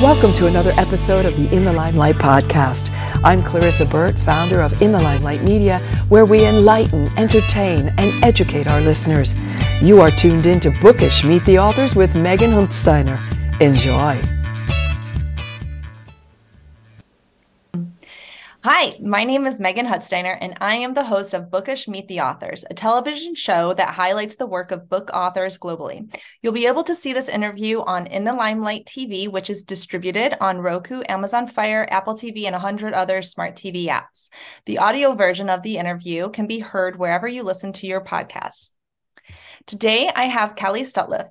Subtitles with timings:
[0.00, 2.88] Welcome to another episode of the In the Limelight podcast.
[3.24, 8.68] I'm Clarissa Burt, founder of In the Limelight Media, where we enlighten, entertain, and educate
[8.68, 9.34] our listeners.
[9.82, 13.18] You are tuned in to Bookish Meet the Authors with Megan Hunsteiner.
[13.60, 14.37] Enjoy.
[18.70, 22.20] Hi, my name is Megan Hutsteiner, and I am the host of Bookish Meet the
[22.20, 26.14] Authors, a television show that highlights the work of book authors globally.
[26.42, 30.36] You'll be able to see this interview on In the Limelight TV, which is distributed
[30.42, 34.28] on Roku, Amazon Fire, Apple TV, and 100 other smart TV apps.
[34.66, 38.72] The audio version of the interview can be heard wherever you listen to your podcasts.
[39.64, 41.30] Today, I have Kelly Sutliff.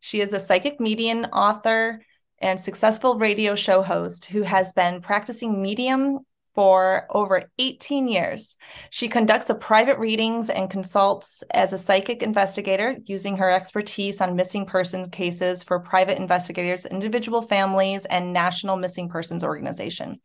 [0.00, 2.02] She is a psychic medium, author,
[2.42, 6.18] and successful radio show host who has been practicing medium
[6.54, 8.56] for over 18 years.
[8.90, 14.66] She conducts private readings and consults as a psychic investigator using her expertise on missing
[14.66, 20.20] persons cases for private investigators, individual families, and National Missing Persons Organization.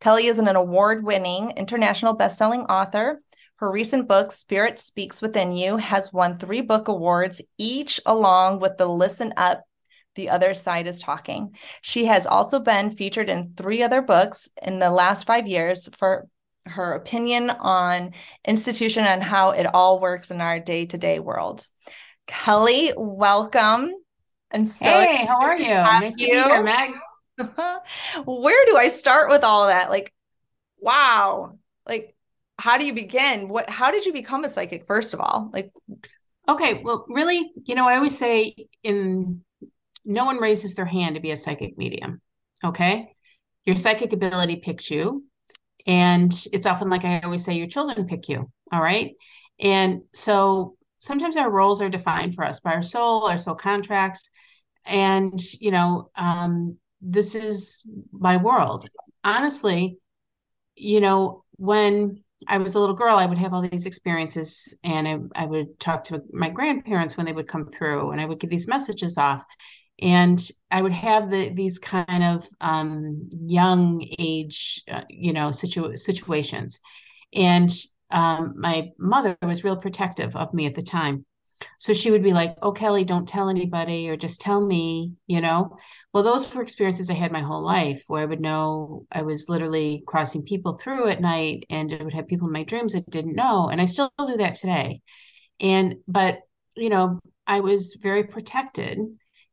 [0.00, 3.20] Kelly is an award-winning international best-selling author.
[3.56, 8.76] Her recent book, Spirit Speaks Within You, has won three book awards, each along with
[8.76, 9.62] the Listen Up
[10.14, 11.56] the Other Side is Talking.
[11.82, 16.28] She has also been featured in three other books in the last five years for
[16.66, 18.12] her opinion on
[18.46, 21.66] institution and how it all works in our day-to-day world.
[22.26, 23.92] Kelly, welcome.
[24.50, 25.66] And so hey, how are you?
[25.66, 26.28] Nice you.
[26.28, 26.90] to be here, Meg.
[28.24, 29.90] Where do I start with all that?
[29.90, 30.14] Like,
[30.78, 31.58] wow.
[31.86, 32.14] Like,
[32.58, 33.48] how do you begin?
[33.48, 35.50] What how did you become a psychic, first of all?
[35.52, 35.72] Like
[36.48, 39.43] okay, well, really, you know, I always say in
[40.04, 42.20] no one raises their hand to be a psychic medium.
[42.64, 43.14] Okay.
[43.64, 45.24] Your psychic ability picks you.
[45.86, 48.50] And it's often like I always say, your children pick you.
[48.72, 49.12] All right.
[49.60, 54.30] And so sometimes our roles are defined for us by our soul, our soul contracts.
[54.86, 58.88] And, you know, um, this is my world.
[59.22, 59.98] Honestly,
[60.74, 65.08] you know, when I was a little girl, I would have all these experiences and
[65.08, 68.40] I, I would talk to my grandparents when they would come through and I would
[68.40, 69.44] give these messages off
[70.00, 70.40] and
[70.70, 76.80] I would have the these kind of um, young age, uh, you know, situ- situations,
[77.32, 77.70] and
[78.10, 81.24] um, my mother was real protective of me at the time.
[81.78, 85.40] So she would be like, "Oh, Kelly, don't tell anybody, or just tell me," you
[85.40, 85.76] know.
[86.12, 89.48] Well, those were experiences I had my whole life, where I would know I was
[89.48, 93.08] literally crossing people through at night, and I would have people in my dreams that
[93.10, 95.00] didn't know, and I still do that today.
[95.60, 96.40] And but
[96.76, 98.98] you know, I was very protected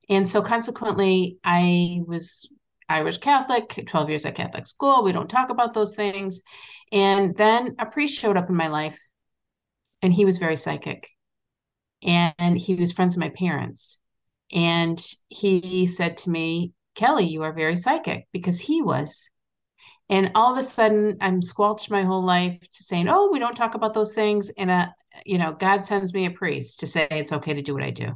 [0.10, 2.50] and so consequently, I was
[2.90, 5.04] Irish Catholic, 12 years at Catholic school.
[5.04, 6.42] We don't talk about those things.
[6.92, 9.00] And then a priest showed up in my life,
[10.02, 11.08] and he was very psychic.
[12.04, 14.00] And he was friends with my parents.
[14.52, 19.30] And he said to me, Kelly, you are very psychic because he was.
[20.10, 23.56] And all of a sudden, I'm squelched my whole life to saying, oh, we don't
[23.56, 24.50] talk about those things.
[24.58, 24.88] And, uh,
[25.26, 27.92] you know, God sends me a priest to say it's okay to do what I
[27.92, 28.16] do.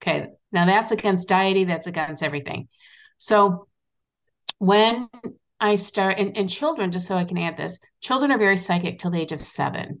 [0.00, 2.68] Okay, now that's against deity, that's against everything.
[3.18, 3.66] So
[4.58, 5.08] when
[5.58, 8.98] I start, and, and children, just so I can add this, children are very psychic
[8.98, 10.00] till the age of seven.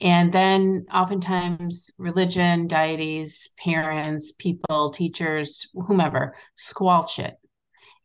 [0.00, 7.34] And then oftentimes religion, deities, parents, people, teachers, whomever squelch it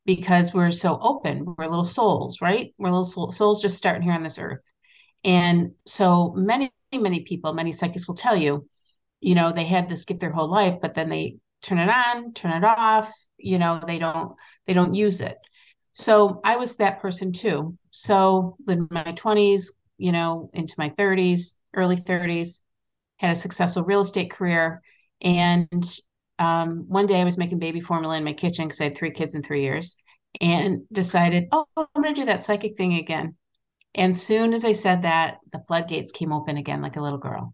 [0.05, 1.53] because we're so open.
[1.57, 2.73] We're little souls, right?
[2.77, 4.63] We're little souls just starting here on this earth.
[5.23, 8.67] And so many, many people, many psychics will tell you
[9.23, 12.33] you know they had this gift their whole life but then they turn it on
[12.33, 14.35] turn it off you know they don't
[14.67, 15.37] they don't use it.
[15.93, 17.77] So i was that person too.
[17.91, 22.61] So in my 20s you know into my 30s early 30s
[23.17, 24.81] had a successful real estate career.
[25.21, 25.83] And
[26.39, 29.11] um, one day i was making baby formula in my kitchen because i had three
[29.11, 29.95] kids in three years
[30.41, 33.35] and decided oh i'm going to do that psychic thing again.
[33.95, 37.53] And soon as i said that the floodgates came open again like a little girl.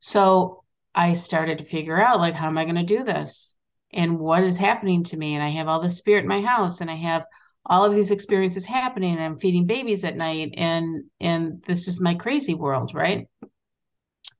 [0.00, 0.61] So
[0.94, 3.54] I started to figure out like how am I going to do this?
[3.92, 5.34] And what is happening to me?
[5.34, 7.24] And I have all the spirit in my house and I have
[7.64, 12.00] all of these experiences happening and I'm feeding babies at night and and this is
[12.00, 13.28] my crazy world right?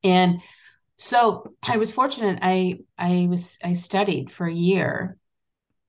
[0.03, 0.41] And
[0.97, 5.17] so I was fortunate I I was I studied for a year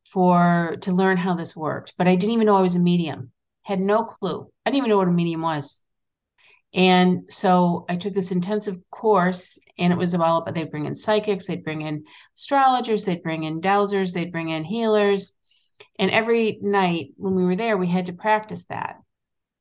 [0.06, 3.32] for to learn how this worked but I didn't even know I was a medium.
[3.64, 4.50] Had no clue.
[4.66, 5.83] I didn't even know what a medium was
[6.74, 11.48] and so I took this intensive course, and it was about they'd bring in psychics,
[11.48, 12.06] they'd bring in
[12.36, 15.34] astrologers, they'd bring in dowsers, they'd bring in healers.
[16.00, 18.96] And every night when we were there, we had to practice that.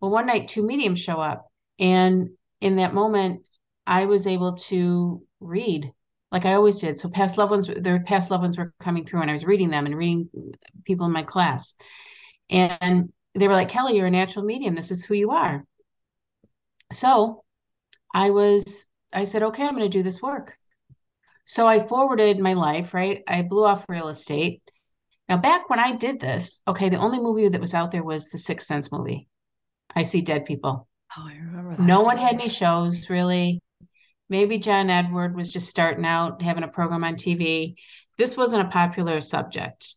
[0.01, 1.51] Well, one night, two mediums show up.
[1.79, 2.31] And
[2.61, 3.49] in that moment,
[3.87, 5.93] I was able to read
[6.33, 6.99] like I always did.
[6.99, 9.69] So past loved ones, their past loved ones were coming through, and I was reading
[9.69, 10.31] them and reading
[10.85, 11.75] people in my class.
[12.49, 14.75] And they were like, Kelly, you're a natural medium.
[14.75, 15.65] This is who you are.
[16.93, 17.45] So
[18.15, 20.57] I was, I said, okay, I'm going to do this work.
[21.45, 23.23] So I forwarded my life, right?
[23.27, 24.63] I blew off real estate.
[25.29, 28.29] Now, back when I did this, okay, the only movie that was out there was
[28.29, 29.29] the Sixth Sense movie.
[29.95, 30.89] I see dead people.
[31.17, 31.81] Oh, I remember that.
[31.81, 33.61] No one had any shows really.
[34.29, 37.75] Maybe John Edward was just starting out having a program on TV.
[38.17, 39.97] This wasn't a popular subject.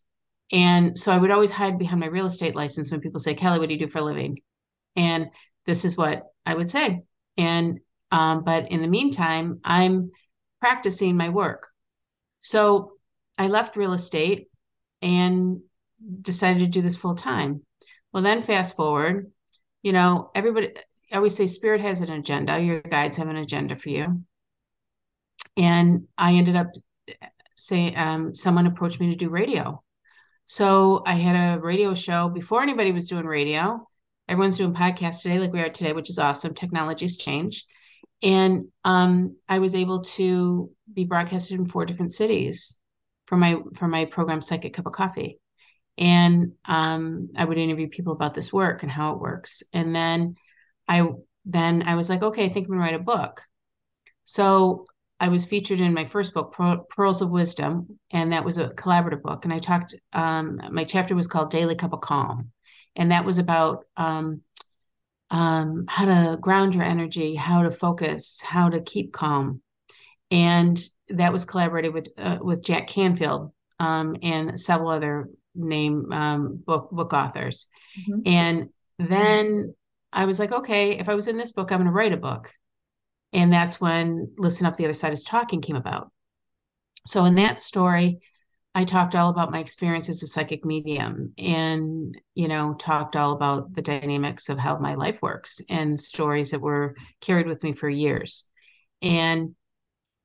[0.52, 3.60] And so I would always hide behind my real estate license when people say, Kelly,
[3.60, 4.40] what do you do for a living?
[4.96, 5.28] And
[5.66, 7.04] this is what I would say.
[7.38, 7.80] And,
[8.12, 10.12] um, but in the meantime, I'm
[10.60, 11.68] practicing my work.
[12.40, 12.94] So
[13.38, 14.48] I left real estate
[15.02, 15.62] and
[16.22, 17.62] decided to do this full time.
[18.14, 19.32] Well, then fast forward,
[19.84, 20.74] you know, everybody,
[21.12, 22.60] I always say spirit has an agenda.
[22.60, 24.24] Your guides have an agenda for you.
[25.58, 26.68] And I ended up
[27.56, 29.82] say um, someone approached me to do radio.
[30.46, 33.88] So I had a radio show before anybody was doing radio.
[34.28, 36.54] Everyone's doing podcasts today, like we are today, which is awesome.
[36.54, 37.66] Technologies change.
[38.24, 42.80] And um, I was able to be broadcasted in four different cities
[43.28, 45.40] for my for my program Psychic Cup of Coffee.
[45.98, 49.64] And um, I would interview people about this work and how it works.
[49.74, 50.36] And then
[50.88, 51.08] I
[51.46, 53.42] then I was like, okay, I think I'm gonna write a book.
[54.24, 54.88] So
[55.20, 56.56] I was featured in my first book,
[56.90, 59.46] Pearls of Wisdom, and that was a collaborative book.
[59.46, 62.52] And I talked, um, my chapter was called Daily Cup of Calm.
[62.96, 64.42] And that was about um,
[65.30, 69.62] um, how to ground your energy, how to focus, how to keep calm.
[70.32, 76.64] And that was collaborated with uh, with Jack Canfield um, and several other name um,
[76.66, 77.70] book book authors.
[78.00, 78.20] Mm-hmm.
[78.26, 79.76] And then
[80.12, 82.18] I was like, okay, if I was in this book, I'm going to write a
[82.18, 82.52] book.
[83.34, 86.12] And that's when Listen Up, the Other Side is Talking came about.
[87.06, 88.20] So in that story,
[88.78, 93.32] I talked all about my experience as a psychic medium and, you know, talked all
[93.32, 97.72] about the dynamics of how my life works and stories that were carried with me
[97.72, 98.44] for years.
[99.02, 99.56] And,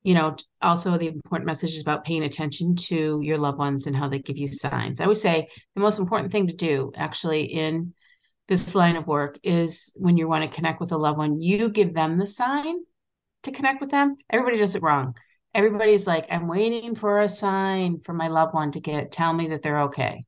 [0.02, 4.08] you know, also the important messages about paying attention to your loved ones and how
[4.08, 5.00] they give you signs.
[5.00, 5.46] I would say
[5.76, 7.94] the most important thing to do actually in
[8.49, 11.69] this line of work is when you want to connect with a loved one, you
[11.69, 12.79] give them the sign
[13.44, 14.17] to connect with them.
[14.29, 15.14] Everybody does it wrong.
[15.55, 19.49] Everybody's like, I'm waiting for a sign for my loved one to get tell me
[19.49, 20.25] that they're okay.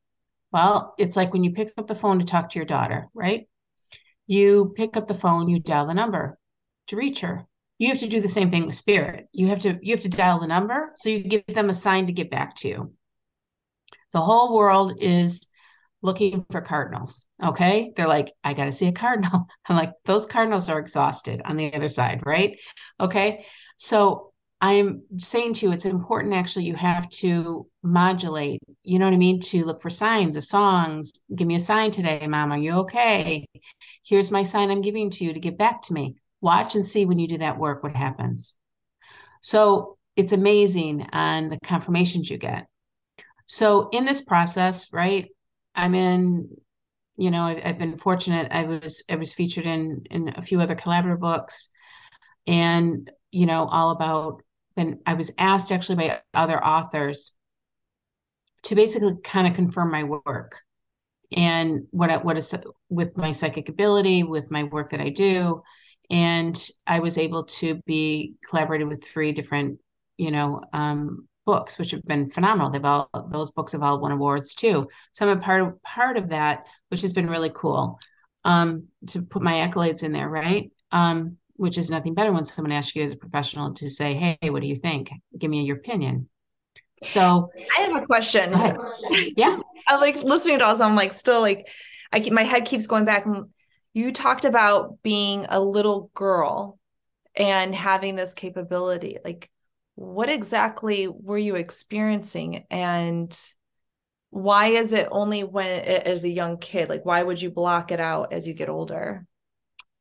[0.53, 3.49] Well, it's like when you pick up the phone to talk to your daughter, right?
[4.27, 6.39] You pick up the phone, you dial the number
[6.89, 7.47] to reach her.
[7.79, 9.29] You have to do the same thing with spirit.
[9.33, 12.07] You have to you have to dial the number so you give them a sign
[12.07, 12.93] to get back to you.
[14.13, 15.47] The whole world is
[16.03, 17.27] looking for cardinals.
[17.43, 17.93] Okay.
[17.97, 19.47] They're like, I got to see a cardinal.
[19.67, 22.23] I'm like, those cardinals are exhausted on the other side.
[22.27, 22.59] Right.
[23.01, 23.47] Okay.
[23.77, 24.32] So
[24.63, 29.19] I'm saying to you, it's important actually, you have to modulate, you know what I
[29.19, 29.41] mean?
[29.41, 31.11] To look for signs, of songs.
[31.35, 32.53] Give me a sign today, mom.
[32.53, 33.45] Are you okay?
[34.05, 36.15] Here's my sign I'm giving to you to get back to me.
[36.41, 38.55] Watch and see when you do that work what happens.
[39.41, 42.69] So it's amazing on the confirmations you get.
[43.47, 45.29] So in this process, right,
[45.75, 46.49] I'm in,
[47.17, 48.53] you know, I've, I've, been fortunate.
[48.53, 51.69] I was I was featured in in a few other collaborative books,
[52.47, 54.43] and you know, all about.
[54.77, 57.33] And I was asked actually by other authors
[58.65, 60.61] to basically kind of confirm my work
[61.37, 62.55] and what I, what is
[62.89, 65.63] with my psychic ability, with my work that I do,
[66.11, 69.79] and I was able to be collaborated with three different,
[70.19, 72.71] you know, um, books, which have been phenomenal.
[72.71, 74.89] They've all those books have all won awards too.
[75.13, 77.99] So I'm a part of part of that, which has been really cool.
[78.45, 80.71] Um, to put my accolades in there, right?
[80.91, 84.51] Um, which is nothing better when someone asks you as a professional to say, "Hey,
[84.51, 85.11] what do you think?
[85.37, 86.29] Give me your opinion."
[87.03, 88.53] So I have a question.
[89.37, 90.81] Yeah, I'm like listening to all this.
[90.81, 91.69] I'm like still like,
[92.13, 93.27] I keep my head keeps going back.
[93.95, 96.79] You talked about being a little girl
[97.35, 99.19] and having this capability.
[99.25, 99.51] Like,
[99.95, 103.39] what exactly were you experiencing and
[104.31, 108.01] why is it only when as a young kid like why would you block it
[108.01, 109.27] out as you get older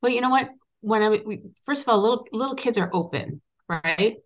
[0.01, 0.48] well you know what
[0.81, 4.17] when i we, first of all little little kids are open right?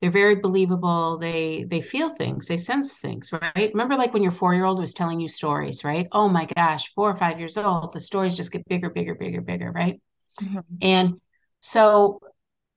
[0.00, 1.18] They're very believable.
[1.18, 2.48] They they feel things.
[2.48, 3.70] They sense things right?
[3.72, 6.06] Remember like when your four year old was telling you stories right?
[6.12, 9.40] Oh my gosh four or five years old the stories just get bigger bigger bigger
[9.40, 10.00] bigger right?
[10.42, 10.60] Mm-hmm.
[10.82, 11.20] and
[11.60, 12.20] so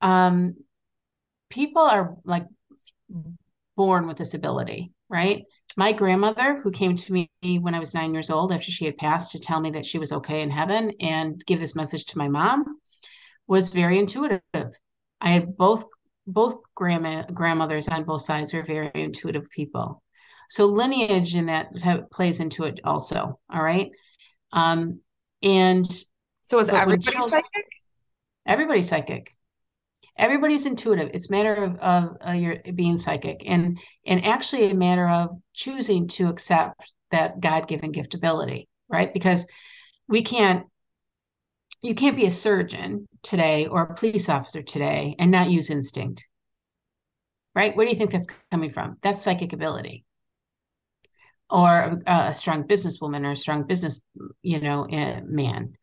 [0.01, 0.55] um
[1.49, 2.45] people are like
[3.75, 5.43] born with this ability, right?
[5.77, 8.97] My grandmother, who came to me when I was nine years old after she had
[8.97, 12.17] passed to tell me that she was okay in heaven and give this message to
[12.17, 12.65] my mom,
[13.49, 14.41] was very intuitive.
[14.53, 15.83] I had both
[16.27, 20.03] both grandma grandmothers on both sides were very intuitive people.
[20.49, 21.71] So lineage in that
[22.11, 23.39] plays into it also.
[23.51, 23.89] All right.
[24.53, 25.01] Um,
[25.41, 25.85] and
[26.43, 27.67] so is everybody children, psychic?
[28.45, 29.31] Everybody's psychic.
[30.15, 31.09] Everybody's intuitive.
[31.13, 35.31] It's a matter of, of uh, your being psychic and and actually a matter of
[35.53, 39.11] choosing to accept that God-given gift ability, right?
[39.11, 39.47] Because
[40.07, 40.67] we can't
[41.81, 46.27] you can't be a surgeon today or a police officer today and not use instinct.
[47.55, 47.75] Right?
[47.75, 48.97] Where do you think that's coming from?
[49.01, 50.05] That's psychic ability.
[51.49, 54.01] Or a, a strong businesswoman or a strong business
[54.41, 55.73] you know eh, man.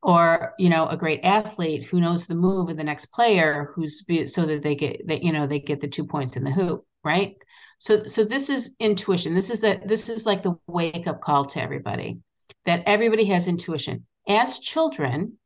[0.00, 4.04] Or you know a great athlete who knows the move of the next player who's
[4.32, 6.84] so that they get that you know they get the two points in the hoop
[7.04, 7.36] right?
[7.78, 9.34] So so this is intuition.
[9.34, 12.18] This is a this is like the wake up call to everybody
[12.66, 14.06] that everybody has intuition.
[14.28, 15.37] As children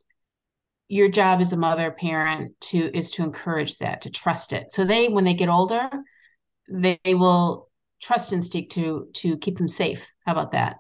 [0.92, 4.70] your job as a mother parent to is to encourage that to trust it.
[4.72, 5.88] So they when they get older
[6.68, 7.70] they will
[8.02, 10.06] trust instinct to to keep them safe.
[10.26, 10.76] How about that?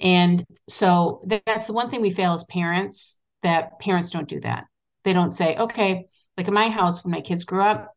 [0.00, 4.64] And so that's the one thing we fail as parents that parents don't do that.
[5.04, 7.94] They don't say okay like in my house when my kids grew up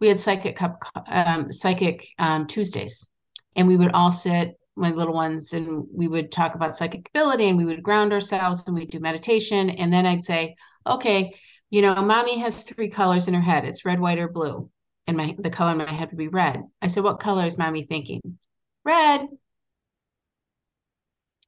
[0.00, 0.60] we had psychic
[1.06, 3.08] um, psychic um, tuesdays.
[3.54, 7.48] And we would all sit my little ones and we would talk about psychic ability
[7.48, 10.54] and we would ground ourselves and we'd do meditation and then i'd say
[10.86, 11.32] okay
[11.70, 13.64] you know mommy has three colors in her head.
[13.64, 14.70] It's red white or blue
[15.08, 16.62] and my the color in my head would be red.
[16.80, 18.38] I said what color is mommy thinking?
[18.84, 19.26] Red.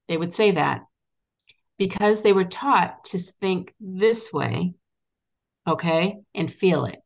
[0.09, 0.83] They would say that
[1.78, 4.75] because they were taught to think this way
[5.66, 7.00] okay and feel it.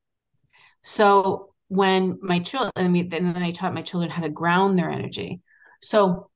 [0.82, 5.40] So when my children and then i taught my children how to ground their energy
[5.82, 6.30] so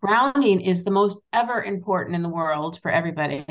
[0.00, 3.44] grounding is the most ever important in the world for everybody.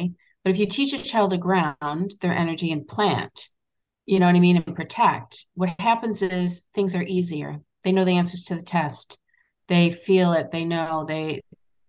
[0.43, 3.49] But if you teach a child to ground their energy and plant,
[4.05, 7.59] you know what I mean, and protect, what happens is things are easier.
[7.83, 9.19] They know the answers to the test.
[9.67, 10.51] They feel it.
[10.51, 11.41] They know they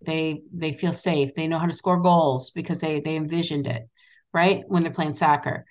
[0.05, 1.35] they they feel safe.
[1.35, 3.89] They know how to score goals because they they envisioned it,
[4.33, 4.65] right?
[4.69, 5.65] When they're playing soccer.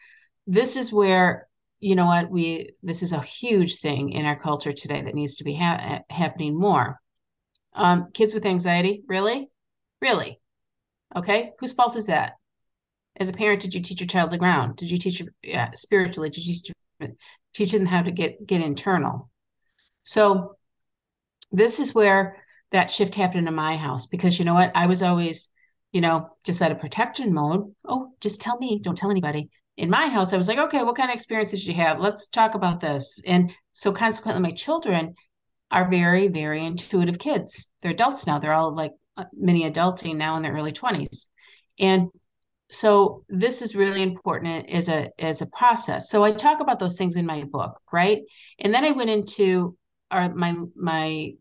[0.48, 1.48] This is where
[1.79, 5.36] you know what we this is a huge thing in our culture today that needs
[5.38, 7.00] to be ha- happening more
[7.74, 9.50] um, kids with anxiety, really?
[10.01, 10.40] Really?
[11.16, 11.51] Okay.
[11.60, 12.34] Whose fault is that?
[13.18, 14.78] As a parent, did you teach your child to ground?
[14.78, 16.30] Did you teach yeah, spiritually?
[16.30, 17.12] Did you teach,
[17.54, 19.30] teach them how to get get internal?
[20.04, 20.56] So
[21.51, 22.38] this is where
[22.72, 24.72] that shift happened in my house because you know what?
[24.75, 25.50] I was always,
[25.92, 27.74] you know, just out of protection mode.
[27.86, 29.50] Oh, just tell me, don't tell anybody.
[29.78, 32.00] In my house, I was like, okay, what kind of experiences did you have?
[32.00, 33.20] Let's talk about this.
[33.25, 35.16] And so consequently, my children
[35.72, 37.72] are very, very intuitive kids.
[37.82, 38.40] They're adults now.
[38.40, 38.92] They're all like
[39.34, 41.28] many mini adulting now in their early 20s.
[41.80, 42.10] And
[42.70, 46.10] so this is really important as a as a process.
[46.10, 48.22] So I talk about those things in my book, right?
[48.60, 49.78] And then I went into
[50.10, 51.34] our my my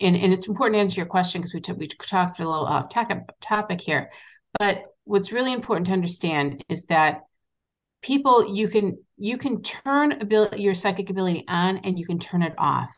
[0.00, 2.64] and, and it's important to answer your question because we, t- we talked a little
[2.64, 4.10] off topic here.
[4.58, 7.22] But what's really important to understand is that
[8.00, 12.42] people you can you can turn ability your psychic ability on and you can turn
[12.42, 12.90] it off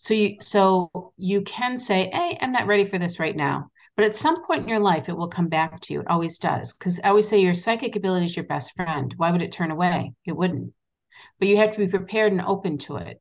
[0.00, 4.06] so you so you can say, "Hey, I'm not ready for this right now." But
[4.06, 6.00] at some point in your life, it will come back to you.
[6.00, 6.72] It always does.
[6.72, 9.12] Because I always say your psychic ability is your best friend.
[9.18, 10.14] Why would it turn away?
[10.24, 10.72] It wouldn't.
[11.38, 13.20] But you have to be prepared and open to it.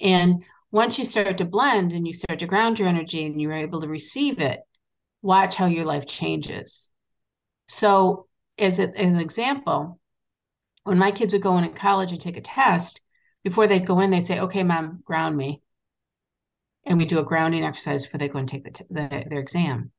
[0.00, 3.52] And once you start to blend and you start to ground your energy and you're
[3.52, 4.60] able to receive it,
[5.20, 6.90] watch how your life changes.
[7.66, 10.00] So, as, a, as an example,
[10.84, 13.02] when my kids would go in in college and take a test,
[13.44, 15.60] before they'd go in, they'd say, Okay, mom, ground me
[16.86, 19.90] and we do a grounding exercise before they go and take the, the, their exam.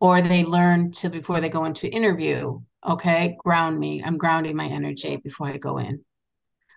[0.00, 4.66] Or they learn to before they go into interview okay ground me i'm grounding my
[4.66, 6.04] energy before i go in.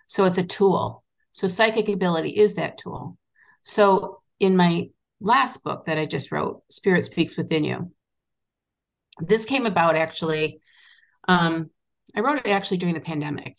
[0.06, 1.02] So it's a tool.
[1.32, 3.18] So psychic ability is that tool.
[3.64, 7.90] So in my last book that i just wrote spirit speaks within you
[9.18, 10.60] this came about actually
[11.26, 11.70] um,
[12.14, 13.56] i wrote it actually during the pandemic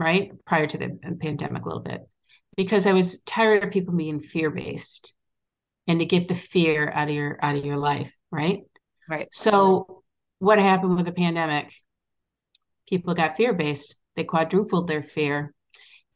[0.00, 0.32] right?
[0.46, 2.08] Prior to the pandemic a little bit
[2.56, 5.14] because I was tired of people being fear based
[5.86, 8.60] and to get the fear out of your out of your life, right?
[9.08, 9.28] Right.
[9.32, 10.02] So
[10.38, 11.72] what happened with the pandemic?
[12.88, 13.96] People got fear based.
[14.16, 15.54] They quadrupled their fear.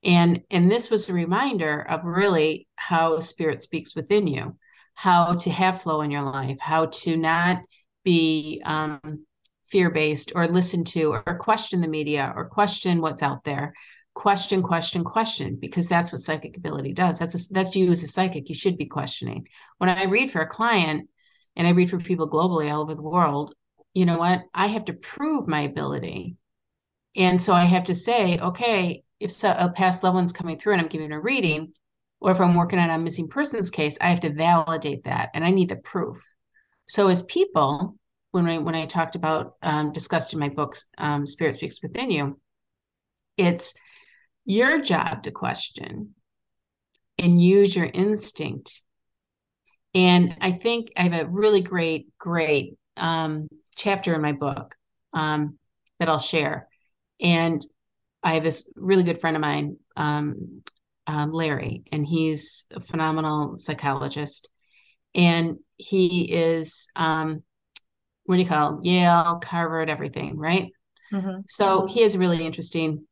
[0.03, 4.57] And and this was a reminder of really how spirit speaks within you,
[4.95, 7.63] how to have flow in your life, how to not
[8.05, 9.25] be um,
[9.67, 13.75] fear based or listen to or question the media or question what's out there
[14.15, 17.19] question question question because that's what psychic ability does.
[17.19, 19.49] That's a, that's you as a psychic you should be questioning.
[19.79, 21.09] When i read for a client
[21.57, 23.55] and i read for people globally all over the world
[23.93, 24.43] you know what?
[24.53, 26.37] I have to prove my ability.
[27.17, 30.73] And so i have to say okay if so, a past loved one's coming through
[30.75, 31.73] and i'm giving a reading
[32.25, 35.45] or if I'm working on a missing persons case, I have to validate that and
[35.45, 36.27] I need the proof.
[36.87, 37.97] So as people,
[38.31, 42.11] when I when I talked about um, discussed in my books, um, Spirit Speaks Within
[42.11, 42.41] You,
[43.37, 43.75] it's
[44.45, 46.15] your job to question
[47.19, 48.83] and use your instinct.
[49.95, 54.75] And I think I have a really great, great um, chapter in my book
[55.13, 55.59] um,
[55.99, 56.69] that I'll share.
[57.21, 57.65] And
[58.23, 60.63] I have this really good friend of mine, um,
[61.07, 64.51] um, Larry, and he's a phenomenal psychologist.
[65.15, 67.43] And he is, um,
[68.25, 68.85] what do you call it?
[68.85, 70.73] Yale, Harvard, everything, right?
[71.13, 71.43] Mm-hmm.
[71.47, 73.07] So he has a really interesting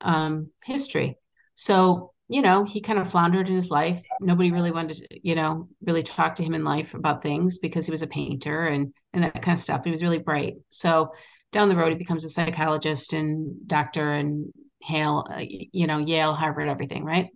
[0.00, 1.16] um, history.
[1.54, 4.02] So, you know, he kind of floundered in his life.
[4.20, 7.86] Nobody really wanted to, you know, really talk to him in life about things because
[7.86, 9.84] he was a painter and and that kind of stuff.
[9.84, 10.56] He was really bright.
[10.68, 11.12] So
[11.52, 14.52] down the road, he becomes a psychologist and doctor and
[14.82, 17.30] Hale, uh, you know, Yale, Harvard, everything, right?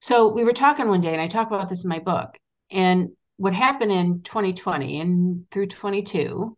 [0.00, 2.36] So we were talking one day, and I talk about this in my book.
[2.70, 6.56] And what happened in 2020 and through 22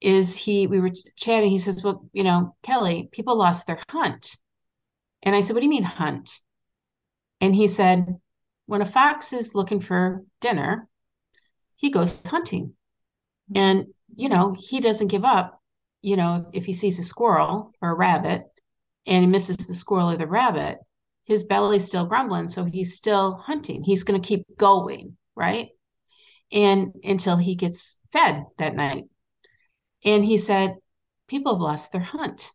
[0.00, 4.36] is he we were chatting he says well you know kelly people lost their hunt.
[5.22, 6.40] And i said what do you mean hunt?
[7.40, 8.20] And he said
[8.66, 10.88] when a fox is looking for dinner
[11.76, 12.74] he goes hunting.
[13.54, 15.60] And you know he doesn't give up
[16.02, 18.44] you know if he sees a squirrel or a rabbit
[19.06, 20.78] and he misses the squirrel or the rabbit
[21.24, 23.82] his belly's still grumbling so he's still hunting.
[23.82, 25.68] He's going to keep going right?
[26.50, 29.04] And until he gets fed that night
[30.06, 30.76] and he said,
[31.28, 32.50] people have lost their hunt.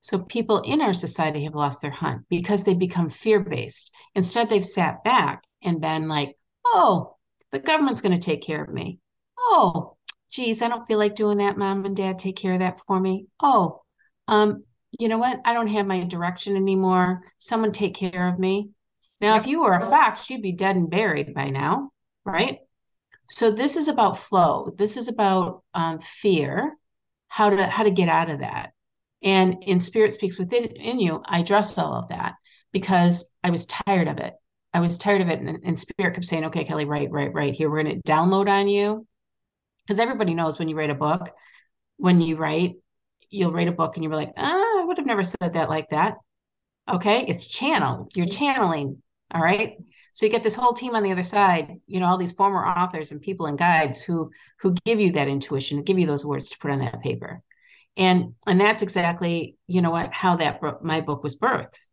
[0.00, 3.94] So people in our society have lost their hunt because they become fear based.
[4.14, 7.16] Instead, they've sat back and been like, oh,
[7.52, 9.00] the government's going to take care of me.
[9.38, 9.96] Oh,
[10.30, 11.58] geez, I don't feel like doing that.
[11.58, 13.26] Mom and dad take care of that for me.
[13.40, 13.82] Oh,
[14.28, 14.64] um,
[14.98, 15.40] you know what?
[15.44, 17.22] I don't have my direction anymore.
[17.36, 18.70] Someone take care of me.
[19.20, 21.90] Now, if you were a fox, you'd be dead and buried by now,
[22.24, 22.60] right?
[23.30, 24.72] So this is about flow.
[24.76, 26.76] This is about um, fear,
[27.28, 28.72] how to how to get out of that.
[29.22, 32.34] And in Spirit Speaks Within in you, I address all of that
[32.72, 34.34] because I was tired of it.
[34.72, 35.40] I was tired of it.
[35.40, 37.54] And, and Spirit kept saying, okay, Kelly, right, right, right.
[37.54, 39.06] Here, we're going to download on you.
[39.86, 41.30] Because everybody knows when you write a book,
[41.96, 42.76] when you write,
[43.30, 45.88] you'll write a book and you're like, ah, I would have never said that like
[45.90, 46.16] that.
[46.88, 47.24] Okay.
[47.26, 48.12] It's channeled.
[48.14, 49.02] You're channeling.
[49.32, 49.76] All right.
[50.14, 52.66] So you get this whole team on the other side, you know, all these former
[52.66, 56.50] authors and people and guides who who give you that intuition, give you those words
[56.50, 57.42] to put on that paper.
[57.96, 61.88] And and that's exactly, you know what, how that my book was birthed.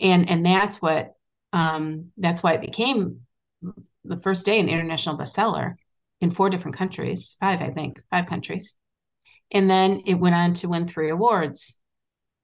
[0.00, 1.12] And and that's what
[1.52, 3.20] um that's why it became
[4.04, 5.74] the first day an international bestseller
[6.20, 8.76] in four different countries, five, I think, five countries.
[9.52, 11.76] And then it went on to win three awards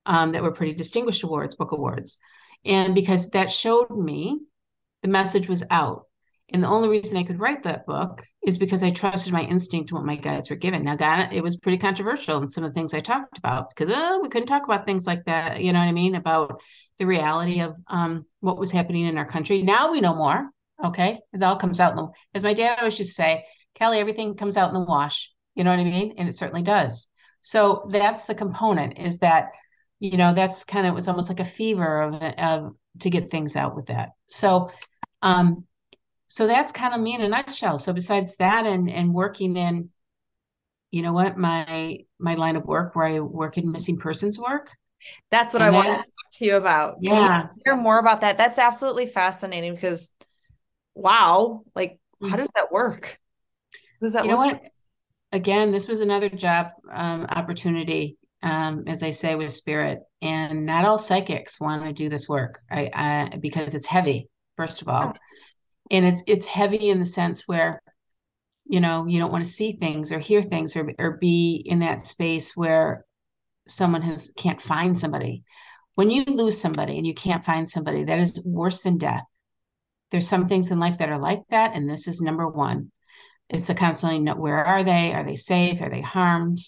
[0.07, 2.19] um, that were pretty distinguished awards, book awards.
[2.64, 4.40] And because that showed me
[5.03, 6.07] the message was out.
[6.53, 9.90] And the only reason I could write that book is because I trusted my instinct
[9.90, 10.85] and what my guides were given.
[10.85, 13.92] Now, God, it was pretty controversial in some of the things I talked about because
[13.92, 15.62] uh, we couldn't talk about things like that.
[15.62, 16.14] You know what I mean?
[16.14, 16.61] About
[16.98, 19.62] the reality of um, what was happening in our country.
[19.62, 20.51] Now we know more.
[20.85, 21.18] Okay.
[21.33, 21.92] It all comes out.
[21.92, 23.44] In the, as my dad always used to say,
[23.75, 25.33] Kelly, everything comes out in the wash.
[25.55, 26.14] You know what I mean?
[26.18, 27.09] And it certainly does.
[27.40, 29.53] So that's the component is that,
[30.03, 33.31] you know, that's kind of, it was almost like a fever of, of to get
[33.31, 34.11] things out with that.
[34.27, 34.71] So
[35.23, 35.65] um,
[36.29, 37.79] so that's kind of me in a nutshell.
[37.79, 39.91] So besides that and and working in,
[40.91, 44.71] you know what, my my line of work where I work in missing persons work.
[45.31, 46.07] That's what I want to talk
[46.38, 46.97] to you about.
[47.01, 47.49] Yeah.
[47.65, 48.38] hear more about that?
[48.38, 50.12] That's absolutely fascinating because
[50.95, 52.37] wow, like how mm-hmm.
[52.38, 53.19] does that work?
[54.01, 54.61] does that you know what?
[55.33, 60.01] Again, this was another job um, opportunity, um, as I say, with spirit.
[60.21, 62.61] And not all psychics want to do this work.
[62.71, 65.15] I, I because it's heavy first of all.
[65.91, 67.83] And it's it's heavy in the sense where
[68.65, 71.81] you know you don't want to see things or hear things or, or be in
[71.81, 73.05] that space where
[73.69, 75.45] someone has can't find somebody.
[75.95, 79.25] When you lose somebody and you can't find somebody that is worse than death.
[80.11, 82.93] There's some things in life that are like that and this is number one.
[83.49, 85.13] It's a constantly where are they?
[85.13, 85.81] Are they safe?
[85.83, 86.59] Are they harmed?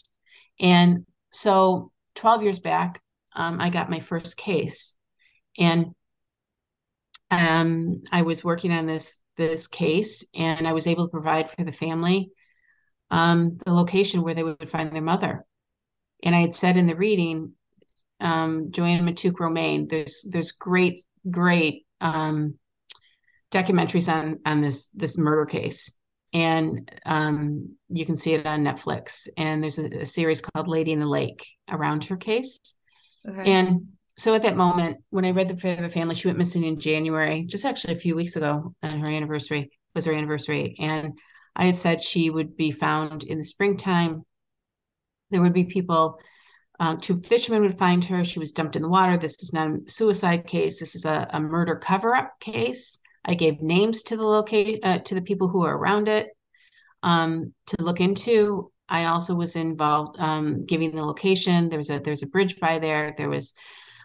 [0.60, 3.02] And so 12 years back
[3.34, 4.96] um, i got my first case
[5.58, 5.94] and
[7.30, 11.64] um, I was working on this this case, and I was able to provide for
[11.64, 12.30] the family
[13.10, 15.44] um, the location where they would find their mother.
[16.22, 17.52] And I had said in the reading,
[18.20, 22.58] um, JoAnn Matouk Romain, there's there's great great um,
[23.50, 25.94] documentaries on on this this murder case,
[26.34, 29.28] and um, you can see it on Netflix.
[29.38, 32.58] And there's a, a, series called Lady in the Lake around her case,
[33.26, 33.50] okay.
[33.50, 36.78] and so at that moment, when I read the the family, she went missing in
[36.78, 40.76] January, just actually a few weeks ago, and her anniversary was her anniversary.
[40.78, 41.18] And
[41.56, 44.24] I had said she would be found in the springtime.
[45.30, 46.20] There would be people,
[46.78, 48.24] um, two fishermen would find her.
[48.24, 49.16] She was dumped in the water.
[49.16, 50.78] This is not a suicide case.
[50.78, 52.98] This is a, a murder cover-up case.
[53.24, 56.28] I gave names to the locate uh, to the people who are around it
[57.02, 58.70] um, to look into.
[58.88, 61.68] I also was involved um, giving the location.
[61.68, 63.14] There's a there's a bridge by there.
[63.16, 63.54] There was,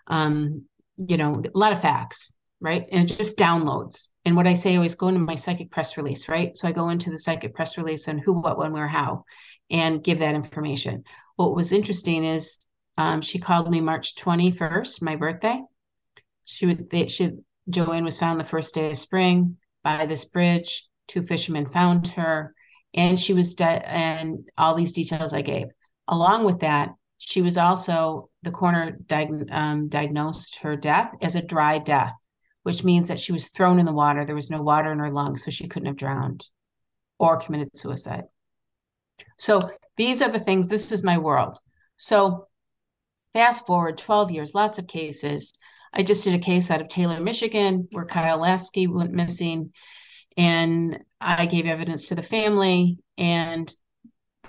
[0.07, 0.65] um,
[0.97, 2.85] you know, a lot of facts, right?
[2.91, 4.07] And it just downloads.
[4.25, 6.55] And what I say always go into my psychic press release, right?
[6.55, 9.25] So I go into the psychic press release and who, what, when, where, how,
[9.69, 11.03] and give that information.
[11.35, 12.57] What was interesting is
[12.97, 15.61] um, she called me March 21st, my birthday.
[16.45, 17.31] She would they, she
[17.69, 20.87] Joanne was found the first day of spring by this bridge.
[21.07, 22.53] Two fishermen found her
[22.93, 25.67] and she was dead and all these details i gave.
[26.07, 31.41] Along with that she was also the coroner diag- um, diagnosed her death as a
[31.41, 32.13] dry death
[32.63, 34.25] which means that she was thrown in the water.
[34.25, 36.47] There was no water in her lungs so she couldn't have drowned
[37.17, 38.25] or committed suicide.
[39.37, 41.57] So these are the things this is my world.
[41.97, 42.47] So
[43.33, 45.53] fast forward 12 years lots of cases
[45.93, 49.71] i just did a case out of taylor michigan where kyle lasky went missing
[50.37, 53.69] and I gave evidence to the family, and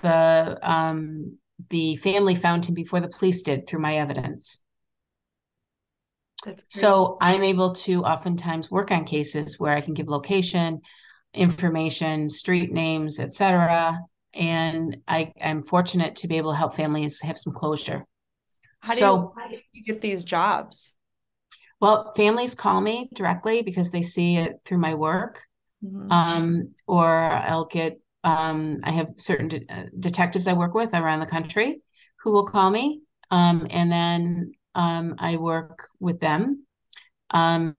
[0.01, 1.37] the um,
[1.69, 4.63] the family found him before the police did through my evidence.
[6.69, 10.81] So I'm able to oftentimes work on cases where I can give location,
[11.35, 13.99] information, street names, etc.
[14.33, 18.05] And I, I'm fortunate to be able to help families have some closure.
[18.79, 20.95] How do, so, you, how do you get these jobs?
[21.81, 25.41] Well, families call me directly because they see it through my work.
[25.83, 26.11] Mm-hmm.
[26.11, 31.21] Um, or I'll get, um, I have certain de- uh, detectives I work with around
[31.21, 31.81] the country
[32.23, 33.01] who will call me.
[33.31, 36.65] Um, and then um, I work with them.
[37.31, 37.75] Um,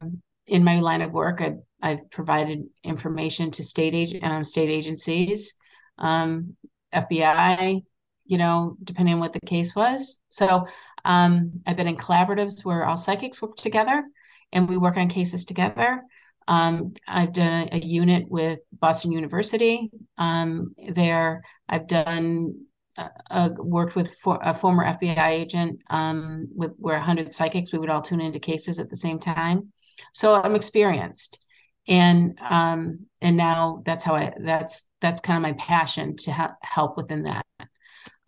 [0.48, 5.54] in my line of work, I've, I've provided information to state, ag- um, state agencies,
[5.98, 6.56] um,
[6.92, 7.84] FBI,
[8.26, 10.20] you know, depending on what the case was.
[10.28, 10.66] So
[11.04, 14.04] um, I've been in collaboratives where all psychics work together
[14.52, 16.02] and we work on cases together.
[16.48, 19.90] Um, I've done a, a, unit with Boston University.
[20.18, 22.66] Um, there, I've done
[22.98, 27.78] uh, uh, worked with for, a former FBI agent um, with where 100 psychics we
[27.78, 29.72] would all tune into cases at the same time.
[30.14, 31.44] So I'm experienced,
[31.86, 36.56] and um, and now that's how I that's that's kind of my passion to ha-
[36.62, 37.46] help within that.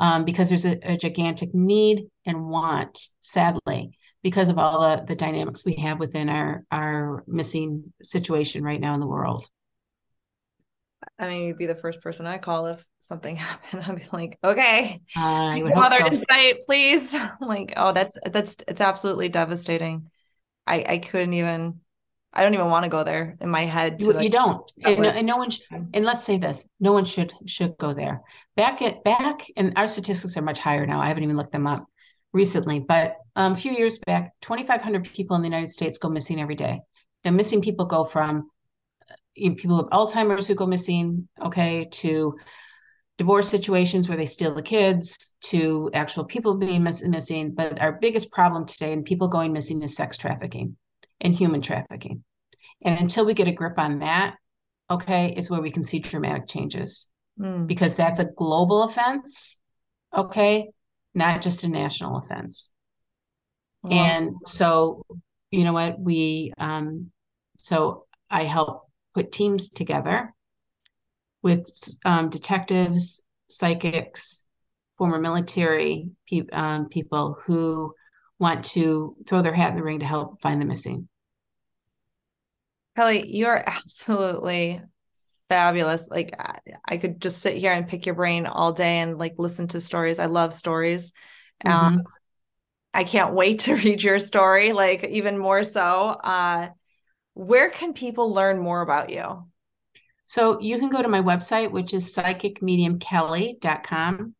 [0.00, 5.14] Um, because there's a, a gigantic need and want, sadly, because of all the, the
[5.14, 9.46] dynamics we have within our our missing situation right now in the world.
[11.18, 13.84] I mean, you'd be the first person I call if something happened.
[13.86, 16.06] I'd be like, okay, I would other so.
[16.06, 17.16] insight, please.
[17.40, 20.10] like, oh, that's that's it's absolutely devastating.
[20.66, 21.80] I I couldn't even.
[22.36, 24.02] I don't even want to go there in my head.
[24.02, 25.50] You, like, you don't, and no, and no, one.
[25.50, 28.22] Sh- and let's say this: no one should should go there.
[28.56, 30.98] Back at back, and our statistics are much higher now.
[30.98, 31.86] I haven't even looked them up
[32.34, 36.40] recently, but um, a few years back, 2,500 people in the United States go missing
[36.40, 36.80] every day.
[37.24, 38.50] Now, missing people go from
[39.34, 42.34] you know, people with Alzheimer's who go missing, okay, to
[43.16, 47.54] divorce situations where they steal the kids, to actual people being miss- missing.
[47.54, 50.76] But our biggest problem today and people going missing is sex trafficking
[51.20, 52.24] and human trafficking.
[52.82, 54.34] And until we get a grip on that,
[54.90, 57.06] okay, is where we can see dramatic changes
[57.38, 57.66] mm.
[57.66, 59.60] because that's a global offense,
[60.14, 60.70] okay,
[61.14, 62.72] not just a national offense.
[63.90, 65.04] And so,
[65.50, 67.10] you know what, we, um,
[67.58, 70.32] so I help put teams together
[71.42, 71.70] with
[72.04, 74.44] um, detectives, psychics,
[74.96, 77.94] former military pe- um, people who
[78.38, 81.08] want to throw their hat in the ring to help find the missing.
[82.96, 84.80] Kelly, you are absolutely
[85.48, 86.08] fabulous.
[86.08, 86.34] Like
[86.86, 89.80] I could just sit here and pick your brain all day and like listen to
[89.80, 90.18] stories.
[90.18, 91.12] I love stories.
[91.64, 91.96] Um, mm-hmm.
[91.98, 92.04] Um,
[92.92, 96.10] I can't wait to read your story, like even more so.
[96.10, 96.68] Uh,
[97.34, 99.46] where can people learn more about you?
[100.26, 104.34] So you can go to my website, which is psychicmediumkelly.com.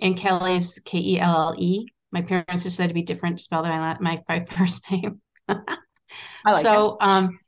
[0.00, 1.86] And Kelly is K E L L E.
[2.10, 5.20] My parents decided to be different, to spell my, my, my first name.
[5.48, 7.38] like so, um,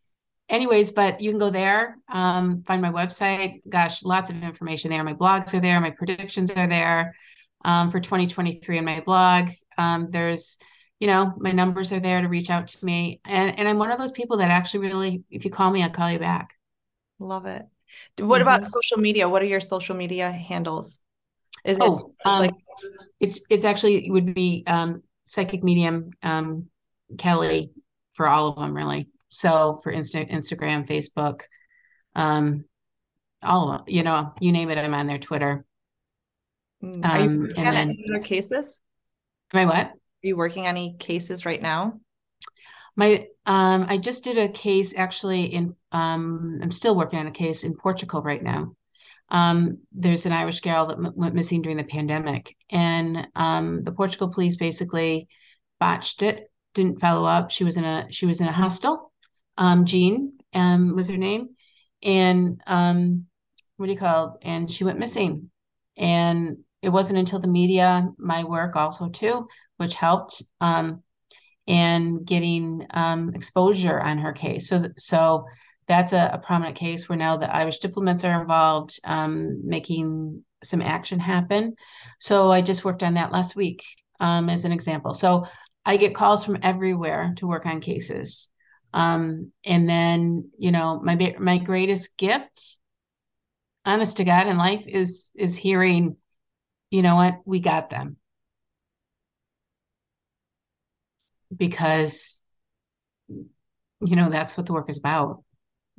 [0.49, 3.63] anyways, but you can go there, um, find my website.
[3.69, 5.03] Gosh, lots of information there.
[5.05, 7.15] My blogs are there, my predictions are there
[7.65, 9.51] um, for 2023 on my blog.
[9.79, 10.59] Um, there's,
[11.01, 13.21] you know, my numbers are there to reach out to me.
[13.25, 15.91] And, and I'm one of those people that actually really, if you call me, I'll
[15.91, 16.55] call you back.
[17.19, 17.63] Love it.
[18.19, 18.43] What mm-hmm.
[18.43, 19.29] about social media?
[19.29, 21.01] What are your social media handles?
[21.65, 22.55] Is oh, it um, like
[23.21, 26.67] it's it's actually it would be um, psychic medium um,
[27.17, 27.71] Kelly
[28.13, 29.09] for all of them, really.
[29.35, 31.41] So for Insta- Instagram, Facebook,
[32.15, 32.65] um,
[33.43, 35.65] all of them, you know, you name it, I'm on there Twitter.
[36.83, 38.81] Mm, Are you Um, working and on then, any cases?
[39.53, 39.87] am I what?
[39.87, 42.01] Are you working on any cases right now?
[42.97, 47.33] My, um, I just did a case actually in, um, I'm still working on a
[47.33, 48.77] case in Portugal right now.
[49.31, 53.91] Um, there's an Irish gal that m went missing during the pandemic, and um, the
[53.91, 55.29] Portugal police basically
[55.81, 57.51] botched it, didn't follow up.
[57.51, 59.13] She was in a she was in a hostel.
[59.57, 61.51] Um, Jean um, was her name,
[62.03, 63.27] and um,
[63.77, 64.39] what do you call?
[64.43, 65.51] And she went missing,
[65.97, 70.43] and it wasn't until the media, my work also too, which helped.
[70.61, 71.03] Um,
[71.67, 74.69] and getting um, exposure on her case.
[74.69, 75.47] So, so
[75.89, 80.81] that's a, a prominent case where now the Irish diplomats are involved, um, making some
[80.81, 81.75] action happen.
[82.21, 83.83] So I just worked on that last week
[84.21, 85.15] um, as an example.
[85.15, 85.47] So
[85.85, 88.49] I get calls from everywhere to work on cases.
[88.95, 92.79] Um, and then, you know, my my greatest gift,
[93.85, 96.17] honest to God, in life is is hearing,
[96.91, 98.17] you know what, we got them
[101.55, 102.45] because
[103.29, 103.47] you
[104.01, 105.43] know that's what the work is about.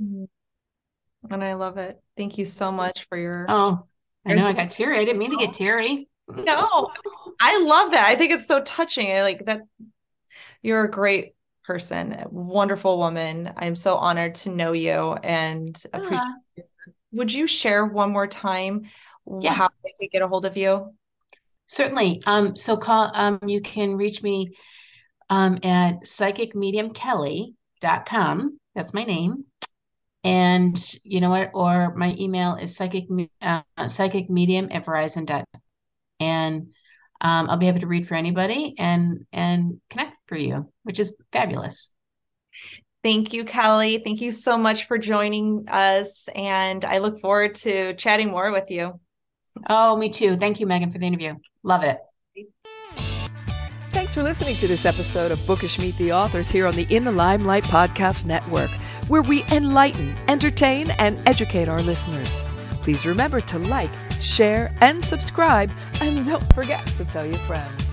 [0.02, 0.28] Mhm.
[1.30, 2.02] And I love it.
[2.16, 3.84] Thank you so much for your Oh,
[4.26, 4.98] I know I got teary.
[4.98, 6.08] I didn't mean to get teary.
[6.28, 6.94] No,
[7.42, 8.08] I love that.
[8.08, 9.12] I think it's so touching.
[9.12, 9.64] I like that
[10.62, 11.34] you're a great
[11.68, 13.52] person, wonderful woman.
[13.58, 16.22] I'm so honored to know you and appreciate.
[16.24, 16.36] Ah,
[17.14, 18.84] Would you share one more time
[19.40, 20.94] yeah, how they could get a hold of you?
[21.68, 22.22] certainly.
[22.26, 24.52] Um, so call um you can reach me
[25.30, 28.60] um at psychicmediumkelly.com.
[28.76, 29.46] That's my name.
[30.24, 31.52] And you know what?
[31.54, 33.06] Or my email is psychic
[33.42, 35.46] uh, psychicmedium at verizon dot.
[36.20, 36.74] And
[37.22, 41.16] um, I'll be able to read for anybody and and connect for you, which is
[41.32, 41.92] fabulous.
[43.04, 44.00] Thank you, Kelly.
[44.04, 46.28] Thank you so much for joining us.
[46.36, 49.00] And I look forward to chatting more with you.
[49.70, 50.38] Oh, me too.
[50.38, 51.36] Thank you, Megan, for the interview.
[51.64, 52.00] Love it.
[53.92, 57.04] Thanks for listening to this episode of Bookish Meet the Authors here on the In
[57.04, 58.70] the Limelight Podcast Network,
[59.08, 62.38] where we enlighten, entertain, and educate our listeners.
[62.82, 65.72] Please remember to like, share, and subscribe,
[66.02, 67.85] and don't forget to tell your friends.